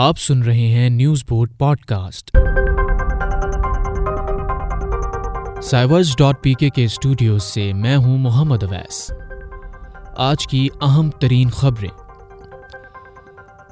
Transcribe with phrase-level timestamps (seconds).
[0.00, 2.36] آپ سن رہے ہیں نیوز بورڈ پوڈ کاسٹ
[5.62, 9.10] سائیورز ڈاٹ پی کے اسٹوڈیوز سے میں ہوں محمد اویس۔
[10.16, 11.90] آج کی اہم ترین خبریں۔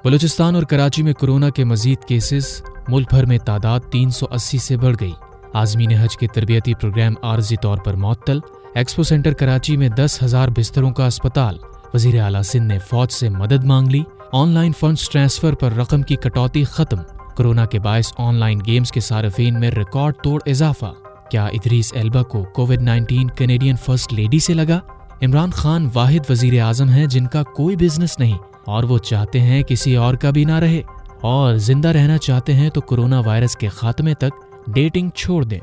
[0.05, 4.59] بلوچستان اور کراچی میں کورونا کے مزید کیسز، ملک بھر میں تعداد تین سو اسی
[4.59, 5.13] سے بڑھ گئی۔
[5.53, 8.41] آزمین حج کے تربیتی پروگرام عارضی طور پر معطل۔
[8.75, 11.59] ایکسپو سینٹر کراچی میں دس ہزار بستروں کا اسپتال۔
[11.95, 14.03] وزیر اعلی سندھ نے فوج سے مدد مانگ لی۔
[14.37, 16.97] آن لائن فنڈز ٹرانسفر پر رقم کی کٹوتی ختم۔
[17.37, 20.93] کورونا کے باعث آن لائن گیمز کے صارفین میں ریکارڈ توڑ اضافہ۔
[21.31, 24.81] کیا ادریس ایلبا کو Covid nineteen Canadian first lady سے لگا؟
[25.23, 29.63] عمران خان واحد وزیر اعظم ہیں جن کا کوئی بزنس نہیں اور وہ چاہتے ہیں
[29.63, 30.83] کسی اور کا بھی نہ رہے۔
[31.21, 34.31] اور زندہ رہنا چاہتے ہیں تو کورونا وائرس کے خاتمے تک
[34.67, 35.61] ڈیٹنگ چھوڑ دیں۔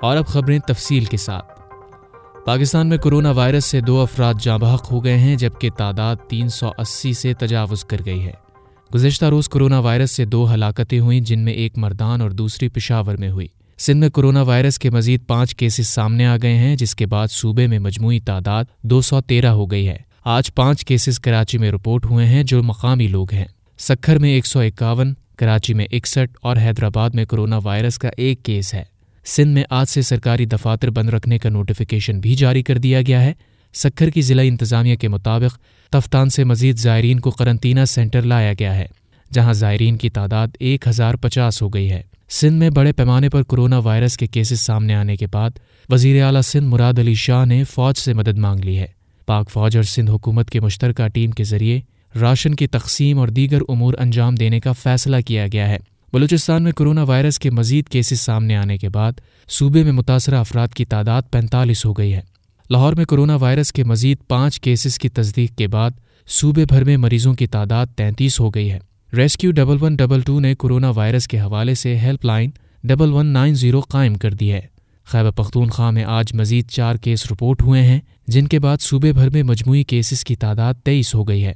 [0.00, 1.61] اور اب خبریں تفصیل کے ساتھ۔
[2.44, 6.48] پاکستان میں کورونا وائرس سے دو افراد جاں بحق ہو گئے ہیں جبکہ تعداد تین
[6.48, 8.30] سو اسی سے تجاوز کر گئی ہے۔
[8.94, 13.14] گزشتہ روز کورونا وائرس سے دو ہلاکتیں ہوئیں جن میں ایک مردان اور دوسری پشاور
[13.14, 13.46] میں ہوئی۔
[13.78, 17.28] سندھ میں کورونا وائرس کے مزید پانچ کیسز سامنے آ گئے ہیں، جس کے بعد
[17.30, 21.72] صوبے میں مجموعی تعداد دو سو تیرہ ہو گئی ہے۔ آج پانچ کیسز کراچی میں
[21.72, 23.48] رپورٹ ہوئے ہیں جو مقامی لوگ ہیں۔
[23.78, 28.42] سکھر میں ایک سو اکاون، کراچی میں اکسٹھ اور حیدرآباد میں کورونا وائرس کا ایک
[28.42, 28.84] کیس ہے۔
[29.26, 33.22] سندھ میں آج سے سرکاری دفاتر بند رکھنے کا نوٹیفیکیشن بھی جاری کر دیا گیا
[33.22, 33.32] ہے۔
[33.74, 35.58] سکھر کی ضلع انتظامیہ کے مطابق
[35.92, 38.86] تفتان سے مزید زائرین کو قرنطینہ سینٹر لایا گیا ہے،
[39.32, 43.42] جہاں زائرین کی تعداد ایک ہزار پچاس ہو گئی ہے۔ سندھ میں بڑے پیمانے پر
[43.42, 45.50] کورونا وائرس کے کیسز سامنے آنے کے بعد
[45.90, 48.86] وزیر اعلیٰ سندھ مراد علی شاہ نے فوج سے مدد مانگ لی ہے۔
[49.26, 51.80] پاک فوج اور سندھ حکومت کے مشترکہ ٹیم کے ذریعے
[52.20, 55.78] راشن کی تقسیم اور دیگر امور انجام دینے کا فیصلہ کیا گیا ہے۔
[56.12, 59.12] بلوچستان میں کورونا وائرس کے مزید کیسز سامنے آنے کے بعد
[59.48, 62.20] صوبے میں متاثرہ افراد کی تعداد پینتالیس ہو گئی ہے۔
[62.70, 65.90] لاہور میں کورونا وائرس کے مزید پانچ کیسز کی تصدیق کے بعد
[66.28, 68.78] صوبے بھر میں مریضوں کی تعداد تینتیس ہو گئی ہے۔
[69.16, 72.50] Rescue double one double two نے کورونا وائرس کے حوالے سے help line
[72.84, 74.60] double one nine zero قائم کر دی ہے۔
[75.04, 79.30] خیبر پختونخوا میں آج مزید چار کیس رپورٹ ہوئے ہیں، جن کے بعد صوبے بھر
[79.30, 81.52] میں مجموعی کیسز کی تعداد تیئیس ہو گئی ہے۔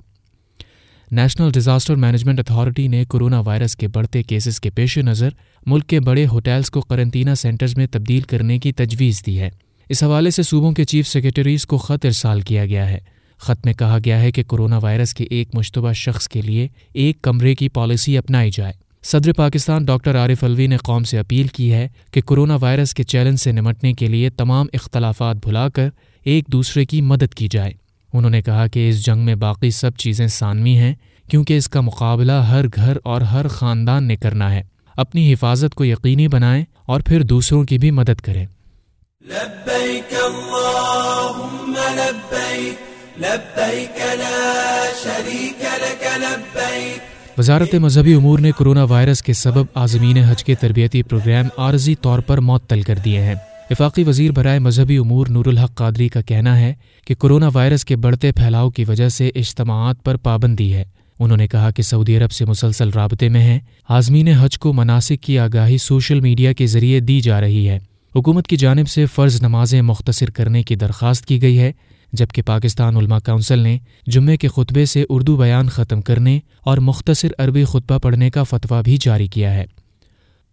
[1.10, 5.28] نیشنل ڈیزاسٹر مینجمنٹ اتھارٹی نے کورونا وائرس کے بڑھتے کیسز کے پیش نظر
[5.66, 9.50] ملک کے بڑے ہوٹلز کو قرنطینہ سینٹرز میں تبدیل کرنے کی تجویز دی ہے۔
[9.88, 12.98] اس حوالے سے صوبوں کے چیف سیکرٹریز کو خط ارسال کیا گیا ہے۔
[13.38, 17.22] خط میں کہا گیا ہے کہ کورونا وائرس کے ایک مشتبہ شخص کے لیے ایک
[17.22, 21.72] کمرے کی پالیسی اپنائی جائے۔ صدر پاکستان ڈاکٹر عارف الوی نے قوم سے اپیل کی
[21.72, 25.88] ہے کہ کورونا وائرس کے چیلنج سے نمٹنے کے لیے تمام اختلافات بھلا کر
[26.24, 27.85] ایک دوسرے کی مدد کی جائے۔
[28.16, 30.94] انہوں نے کہا کہ اس جنگ میں باقی سب چیزیں ثانوی ہیں
[31.30, 34.62] کیونکہ اس کا مقابلہ ہر گھر اور ہر خاندان نے کرنا ہے۔
[34.96, 38.46] اپنی حفاظت کو یقینی بنائیں اور پھر دوسروں کی بھی مدد کریں۔
[39.22, 42.80] لبیک اللہم لبیک
[43.18, 46.98] لبیک لا شریک لک لبیک۔
[47.38, 52.18] وزارت مذہبی امور نے کرونا وائرس کے سبب عازمین حج کے تربیتی پروگرام عارضی طور
[52.18, 53.34] پر معطل کر دیے ہیں۔
[53.70, 56.74] وفاقی وزیر برائے مذہبی امور نور الحق قادری کا کہنا ہے
[57.06, 60.84] کہ کورونا وائرس کے بڑھتے پھیلاؤ کی وجہ سے اجتماعات پر پابندی ہے۔
[61.18, 65.22] انہوں نے کہا کہ سعودی عرب سے مسلسل رابطے میں ہیں۔ آزمین حج کو مناسب
[65.22, 67.78] کی آگاہی سوشل میڈیا کے ذریعے دی جا رہی ہے۔
[68.16, 71.72] حکومت کی جانب سے فرض نمازیں مختصر کرنے کی درخواست کی گئی ہے،
[72.12, 77.28] جبکہ پاکستان علماء کونسل نے جمعے کے خطبے سے اردو بیان ختم کرنے اور مختصر
[77.38, 79.64] عربی خطبہ پڑھنے کا فتویٰ بھی جاری کیا ہے۔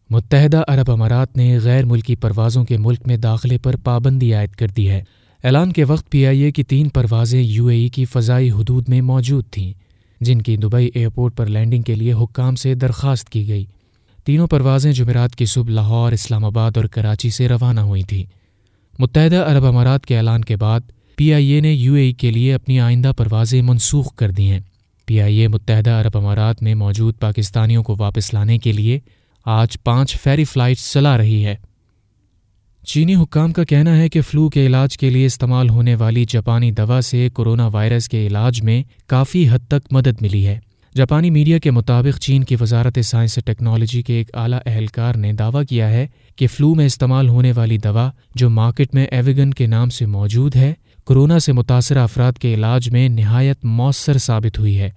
[0.09, 4.67] متحدہ عرب امارات نے غیر ملکی پروازوں کے ملک میں داخلے پر پابندی عائد کر
[4.67, 5.03] دی ہے۔
[5.43, 8.89] اعلان کے وقت پی آئی اے کی تین پروازیں یو اے ای کی فضائی حدود
[8.89, 9.73] میں موجود تھیں،
[10.21, 13.65] جن کی دبئی ایئرپورٹ پر لینڈنگ کے لیے حکام سے درخواست کی گئی۔
[14.25, 18.23] تینوں پروازیں جمعرات کی صبح لاہور، اسلام آباد اور کراچی سے روانہ ہوئی تھیں۔
[18.99, 20.79] متحدہ عرب امارات کے اعلان کے بعد
[21.15, 24.51] پی آئی اے نے یو اے ای کے لیے اپنی آئندہ پروازیں منسوخ کر دی
[24.51, 24.59] ہیں۔
[25.05, 28.99] پی آئی اے متحدہ عرب امارات میں موجود پاکستانیوں کو واپس لانے کے لیے
[29.45, 31.55] آج پانچ فیری فلائٹس چلا رہی ہے۔
[32.87, 36.71] چینی حکام کا کہنا ہے کہ فلو کے علاج کے لیے استعمال ہونے والی جاپانی
[36.71, 40.59] دوا سے کورونا وائرس کے علاج میں کافی حد تک مدد ملی ہے۔
[40.95, 45.63] جاپانی میڈیا کے مطابق چین کی وزارت سائنس ٹیکنالوجی کے ایک اعلیٰ اہلکار نے دعویٰ
[45.69, 49.89] کیا ہے کہ فلو میں استعمال ہونے والی دوا جو مارکیٹ میں ایویگن کے نام
[49.89, 50.73] سے موجود ہے
[51.05, 54.89] کورونا سے متاثرہ افراد کے علاج میں نہایت مؤثر ثابت ہوئی ہے۔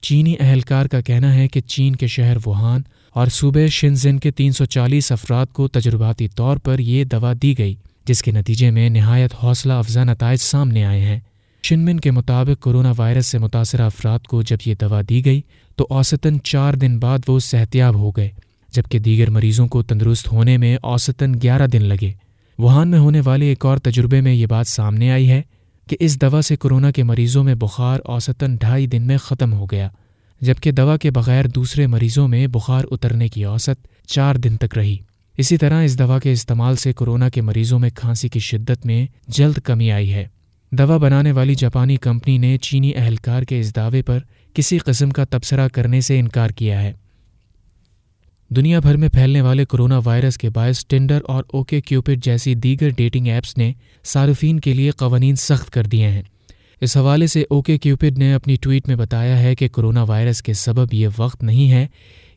[0.00, 2.80] چینی اہلکار کا کہنا ہے کہ چین کے شہر ووہان
[3.14, 7.58] اور صوبے شنزن کے تین سو چالیس افراد کو تجرباتی طور پر یہ دوا دی
[7.58, 7.74] گئی،
[8.04, 11.20] جس کے نتیجے میں نہایت حوصلہ افزا نتائج سامنے آئے ہیں۔
[11.62, 15.40] شنمن کے مطابق کورونا وائرس سے متاثرہ افراد کو جب یہ دوا دی گئی،
[15.76, 18.28] تو اوسطاً چار دن بعد وہ صحتیاب ہو گئے،
[18.72, 22.12] جبکہ دیگر مریضوں کو تندرست ہونے میں اوسطاً گیارہ دن لگے۔
[22.58, 25.42] وہان میں ہونے والے ایک اور تجربے میں یہ بات سامنے آئی ہے
[25.88, 29.66] کہ اس دوا سے کورونا کے مریضوں میں بخار اوسطاً ڈھائی دن میں ختم ہو
[29.66, 29.88] گیا۔
[30.40, 34.96] جبکہ دوا کے بغیر دوسرے مریضوں میں بخار اترنے کی اوسط چار دن تک رہی۔
[35.36, 39.06] اسی طرح اس دوا کے استعمال سے کورونا کے مریضوں میں کھانسی کی شدت میں
[39.28, 40.26] جلد کمی آئی ہے۔
[40.72, 44.18] دوا بنانے والی جاپانی کمپنی نے چینی اہلکار کے اس دعوے پر
[44.54, 46.92] کسی قسم کا تبصرہ کرنے سے انکار کیا ہے۔
[48.50, 52.88] دنیا بھر میں پھیلنے والے کرونا وائرس کے باعث ٹینڈر اور اوکے کیوپٹ جیسی دیگر
[52.88, 53.72] ڈیٹنگ ایپس نے
[54.04, 56.22] صارفین کے لیے قوانین سخت کر دیے ہیں۔
[56.80, 60.52] اس حوالے سے اوکے کیوپڈ نے اپنی ٹویٹ میں بتایا ہے کہ کرونا وائرس کے
[60.52, 61.86] سبب یہ وقت نہیں ہے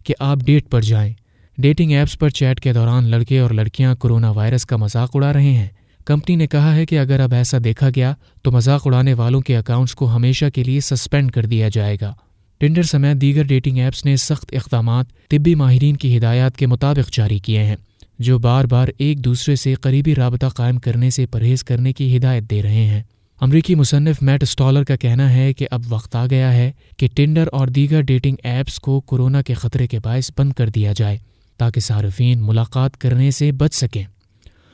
[0.05, 1.13] کہ آپ ڈیٹ پر جائیں۔
[1.57, 5.51] ڈیٹنگ ایپس پر چیٹ کے دوران لڑکے اور لڑکیاں کرونا وائرس کا مذاق اڑا رہے
[5.53, 5.67] ہیں۔
[6.05, 9.57] کمپنی نے کہا ہے کہ اگر اب ایسا دیکھا گیا تو مذاق اڑانے والوں کے
[9.57, 12.13] اکاؤنٹس کو ہمیشہ کے لیے سسپینڈ کر دیا جائے گا۔
[12.61, 17.39] ٹینڈر سمیت دیگر ڈیٹنگ ایپس نے سخت اقدامات طبی ماہرین کی ہدایات کے مطابق جاری
[17.39, 17.75] کیے ہیں،
[18.19, 22.49] جو بار بار ایک دوسرے سے قریبی رابطہ قائم کرنے سے پرہیز کرنے کی ہدایت
[22.51, 23.03] دے رہے ہیں۔
[23.41, 27.47] امریکی مصنف میٹ اسٹالر کا کہنا ہے کہ اب وقت آ گیا ہے کہ ٹینڈر
[27.51, 31.17] اور دیگر ڈیٹنگ ایپس کو کورونا کے خطرے کے باعث بند کر دیا جائے
[31.57, 34.03] تاکہ صارفین ملاقات کرنے سے بچ سکیں۔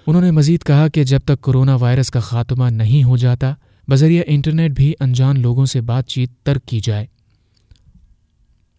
[0.08, 3.54] انہوں نے مزید کہا کہ جب تک کورونا وائرس کا خاتمہ نہیں ہو جاتا،
[3.88, 7.06] بذریعہ انٹرنیٹ بھی انجان لوگوں سے بات چیت ترک کی جائے۔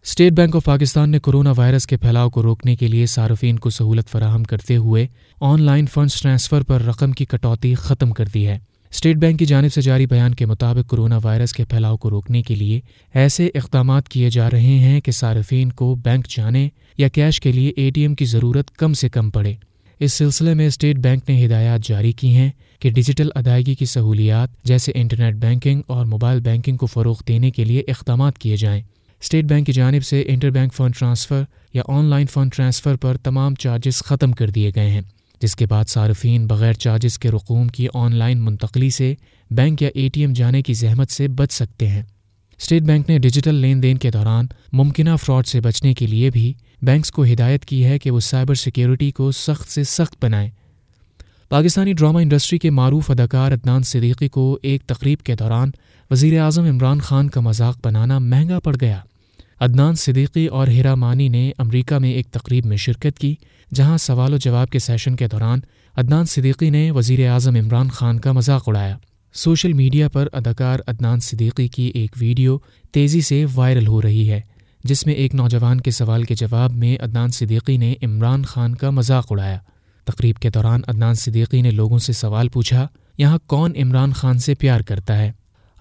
[0.03, 3.69] اسٹیٹ بینک آف پاکستان نے کورونا وائرس کے پھیلاؤ کو روکنے کے لیے صارفین کو
[3.69, 5.07] سہولت فراہم کرتے ہوئے
[5.41, 8.59] آن لائن فنڈز ٹرانسفر پر رقم کی کٹوتی ختم کر دی ہے۔
[8.95, 12.41] اسٹیٹ بینک کی جانب سے جاری بیان کے مطابق کورونا وائرس کے پھیلاؤ کو روکنے
[12.41, 12.79] کے لیے
[13.13, 17.69] ایسے اقدامات کیے جا رہے ہیں کہ صارفین کو بینک جانے یا کیش کے لیے
[17.69, 19.53] اے ٹی ایم کی ضرورت کم سے کم پڑے۔
[19.99, 22.49] اس سلسلے میں اسٹیٹ بینک نے ہدایات جاری کی ہیں
[22.79, 27.65] کہ ڈیجیٹل ادائیگی کی سہولیات جیسے انٹرنیٹ بینکنگ اور موبائل بینکنگ کو فروغ دینے کے
[27.65, 28.81] لیے اقدامات کیے جائیں۔
[29.21, 31.43] اسٹیٹ بینک کی جانب سے انٹر بینک فنڈ ٹرانسفر
[31.73, 35.01] یا آن لائن فنڈ ٹرانسفر پر تمام چارجز ختم کر دیے گئے ہیں۔
[35.45, 39.15] جس کے بعد صارفین بغیر چارجز کے رقوم کی آن لائن منتقلی سے
[39.51, 42.03] بینک یا اے ٹی ایم جانے کی زحمت سے بچ سکتے ہیں۔
[42.57, 46.53] اسٹیٹ بینک نے ڈیجیٹل لین دین کے دوران ممکنہ فراڈ سے بچنے کے لیے بھی
[46.81, 50.49] بینکس کو ہدایت کی ہے کہ وہ سائبر سیکیورٹی کو سخت سے سخت بنائیں
[51.49, 55.71] پاکستانی ڈرامہ انڈسٹری کے معروف اداکار عدنان صدیقی کو ایک تقریب کے دوران
[56.11, 58.99] وزیر اعظم عمران خان کا مذاق بنانا مہنگا پڑ گیا۔
[59.59, 63.35] عدنان صدیقی اور ہیرا مانی نے امریکہ میں ایک تقریب میں شرکت کی،
[63.73, 65.59] جہاں سوال و جواب کے سیشن کے دوران
[65.95, 68.97] عدنان صدیقی نے وزیر اعظم عمران خان کا مذاق اڑایا۔
[69.33, 72.57] سوشل میڈیا پر اداکار عدنان صدیقی کی ایک ویڈیو
[72.91, 74.41] تیزی سے وائرل ہو رہی ہے،
[74.83, 78.89] جس میں ایک نوجوان کے سوال کے جواب میں عدنان صدیقی نے عمران خان کا
[78.89, 79.57] مذاق اڑایا۔
[80.05, 82.87] تقریب کے دوران عدنان صدیقی نے لوگوں سے سوال پوچھا،
[83.17, 85.31] یہاں کون عمران خان سے پیار کرتا ہے؟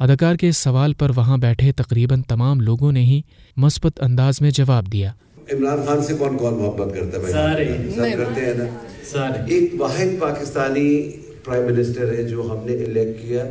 [0.04, 3.20] اداکار کے اس سوال پر وہاں بیٹھے تقریباً تمام لوگوں نے ہی
[3.56, 5.12] مثبت انداز میں جواب دیا۔
[5.52, 7.64] عمران خان سے کون کون محبت کرتا ہے سارے۔
[7.96, 8.64] سب کرتے ہیں نا؟
[9.12, 11.10] سارے۔ ایک واحد پاکستانی
[11.44, 13.44] پرائم منسٹر ہے جو ہم نے الیکٹ کیا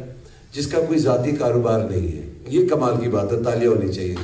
[0.53, 4.15] جس کا کوئی ذاتی کاروبار نہیں ہے۔ یہ کمال کی بات ہے تالیاں ہونی چاہیے۔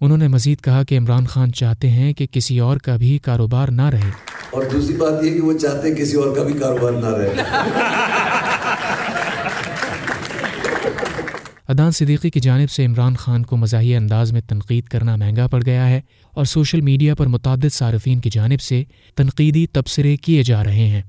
[0.00, 3.68] انہوں نے مزید کہا کہ عمران خان چاہتے ہیں کہ کسی اور کا بھی کاروبار
[3.68, 4.10] نہ رہے۔
[4.50, 7.34] اور دوسری بات یہ کہ وہ چاہتے ہیں کسی اور کا بھی کاروبار نہ رہے۔
[11.74, 15.62] ادان صدیقی کی جانب سے عمران خان کو مزاحیہ انداز میں تنقید کرنا مہنگا پڑ
[15.66, 16.00] گیا ہے
[16.30, 18.84] اور سوشل میڈیا پر متعدد صارفین کی جانب سے
[19.14, 21.02] تنقیدی تبصرے کیے جا رہے ہیں۔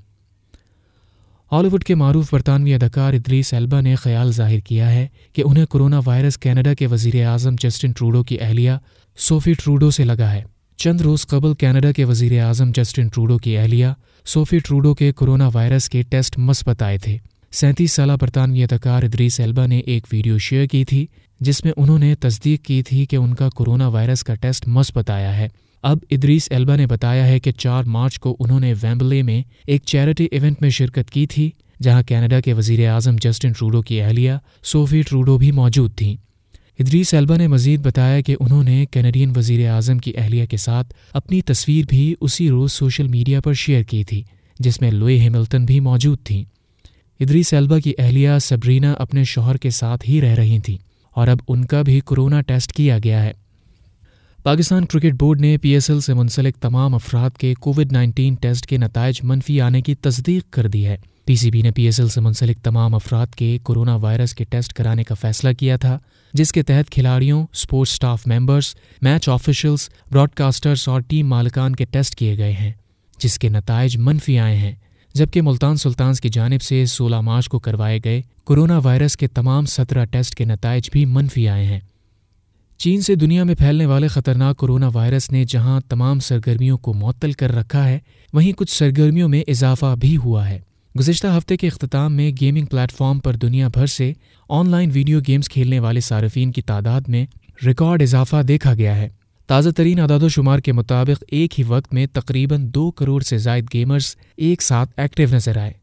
[1.52, 5.66] ہالی ووڈ کے معروف برطانوی اداکار ادریس ایلبا نے خیال ظاہر کیا ہے کہ انہیں
[5.66, 8.72] کرونا وائرس کینیڈا کے وزیر اعظم جسٹن ٹروڈو کی اہلیہ
[9.18, 10.44] صوفی ٹروڈو سے لگا ہے۔
[10.78, 13.88] چند روز قبل کینیڈا کے وزیر اعظم جسٹن ٹروڈو کی اہلیہ
[14.25, 17.18] صوفی ٹروڈو کے کرونا وائرس کے ٹیسٹ مثبت آئے تھے۔
[17.56, 21.06] سینتیس سالہ برطانوی اداکار ادریس ایلبا نے ایک ویڈیو شیئر کی تھی،
[21.40, 25.10] جس میں انہوں نے تصدیق کی تھی کہ ان کا کورونا وائرس کا ٹیسٹ مثبت
[25.10, 25.48] آیا ہے۔
[25.84, 29.82] اب ادریس ایلبا نے بتایا ہے کہ چار مارچ کو انہوں نے ویمبلے میں ایک
[29.86, 31.50] چیریٹی ایونٹ میں شرکت کی تھی،
[31.84, 34.32] جہاں کینیڈا کے وزیر اعظم جسٹن ٹروڈو کی اہلیہ
[34.64, 36.16] صوفی ٹروڈو بھی موجود تھیں۔
[36.80, 40.94] ادریس ایلبا نے مزید بتایا کہ انہوں نے کینیڈین وزیر اعظم کی اہلیہ کے ساتھ
[41.14, 44.24] اپنی تصویر بھی اسی روز سوشل میڈیا پر شیئر کی تھی،
[44.60, 46.44] جس میں لوئے ہیملٹن بھی موجود تھیں۔
[47.19, 50.77] ادریس ایلبا کی اہلیہ سبرینا اپنے شوہر کے ساتھ ہی رہ رہی تھیں
[51.12, 53.31] اور اب ان کا بھی کورونا ٹیسٹ کیا گیا ہے۔
[54.43, 58.65] پاکستان کرکٹ بورڈ نے پی ایس ایل سے منسلک تمام افراد کے کووڈ نائنٹین ٹیسٹ
[58.65, 62.00] کے نتائج منفی آنے کی تصدیق کر دی ہے۔ پی سی بی نے پی ایس
[62.00, 66.00] ایل سے منسلک تمام افراد کے کورونا وائرس کے ٹیسٹ کرانے کا فیصلہ کیا تھا،
[66.34, 69.89] جس کے تحت کھلاڑیوں sports staff members match officials
[70.29, 72.72] broadcasters اور ٹیم مالکان کے ٹیسٹ کیے گئے ہیں،
[73.19, 74.75] جس کے نتائج منفی آئے ہیں۔
[75.15, 79.65] جبکہ ملتان سلطانز کی جانب سے سولہ مارچ کو کروائے گئے کورونا وائرس کے تمام
[79.65, 81.79] سترہ ٹیسٹ کے نتائج بھی منفی آئے ہیں۔
[82.77, 87.31] چین سے دنیا میں پھیلنے والے خطرناک کورونا وائرس نے جہاں تمام سرگرمیوں کو معطل
[87.31, 88.00] کر رکھا ہے،
[88.34, 90.60] وہیں کچھ سرگرمیوں میں اضافہ بھی ہوا ہے۔
[91.00, 94.13] گزشتہ ہفتے کے اختتام میں گیمنگ پلیٹ فارم پر دنیا بھر سے
[94.50, 97.25] آن لائن ویڈیو گیمز کھیلنے والے صارفین کی تعداد میں
[97.65, 99.10] ریکارڈ اضافہ دیکھا گیا ہے۔
[99.48, 103.38] تازہ ترین اعداد و شمار کے مطابق ایک ہی وقت میں تقریباً دو کروڑ سے
[103.38, 105.74] زائد گیمرز ایک ساتھ ایکٹیو نظر آئے۔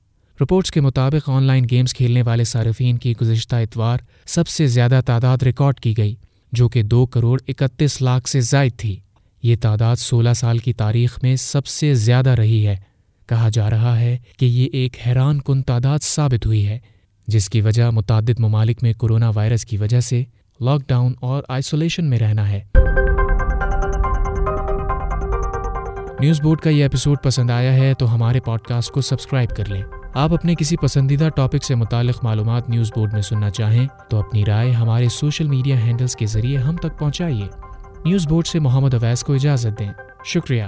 [0.41, 5.01] رپورٹس کے مطابق آن لائن گیمز کھیلنے والے صارفین کی گزشتہ اتوار سب سے زیادہ
[5.07, 6.15] تعداد ریکارڈ کی گئی،
[6.53, 8.97] جو کہ دو کروڑ اکتیس لاکھ سے زائد تھی۔
[9.43, 12.77] یہ تعداد سولہ سال کی تاریخ میں سب سے زیادہ رہی ہے۔
[13.27, 16.79] کہا جا رہا ہے کہ یہ ایک حیران کن تعداد ثابت ہوئی ہے،
[17.27, 20.25] جس کی وجہ متعدد ممالک میں کورونا وائرس کی وجہ سے
[20.61, 22.61] لاک ڈاؤن اور آئسولیشن میں رہنا ہے۔
[26.23, 29.65] نیوز بورڈ کا یہ ایپیسوڈ پسند آیا ہے تو ہمارے پوڈ کاسٹ کو سبسکرائب کر
[29.69, 29.83] لیں۔
[30.15, 34.45] آپ اپنے کسی پسندیدہ ٹاپک سے متعلق معلومات نیوز بورڈ میں سننا چاہیں تو اپنی
[34.45, 37.49] رائے ہمارے سوشل میڈیا ہینڈلز کے ذریعے ہم تک پہنچائیے۔
[38.05, 39.93] نیوز بورڈ سے محمد اویس کو اجازت دیں۔
[40.25, 40.65] شکریہ۔